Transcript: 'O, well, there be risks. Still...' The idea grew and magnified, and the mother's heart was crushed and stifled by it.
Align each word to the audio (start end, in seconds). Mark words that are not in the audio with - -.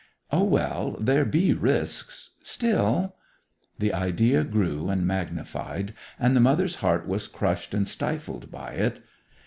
'O, 0.31 0.43
well, 0.43 0.97
there 0.99 1.25
be 1.25 1.53
risks. 1.53 2.31
Still...' 2.41 3.13
The 3.77 3.93
idea 3.93 4.43
grew 4.43 4.89
and 4.89 5.05
magnified, 5.05 5.93
and 6.19 6.35
the 6.35 6.39
mother's 6.39 6.77
heart 6.81 7.07
was 7.07 7.27
crushed 7.27 7.75
and 7.75 7.87
stifled 7.87 8.49
by 8.49 8.71
it. 8.71 9.03